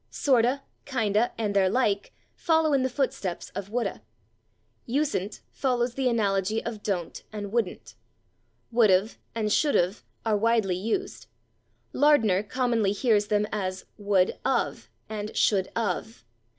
[0.11, 4.01] /Sort'a/, /kind'a/ and their like follow in the footsteps of /would'a/.
[4.89, 7.93] /Usen't/ follows the analogy of /don't/ and /wouldn't/.
[8.73, 11.27] /Would 've/ and /should 've/ are widely used;
[11.93, 16.25] Lardner commonly hears them as /would of/ and /should of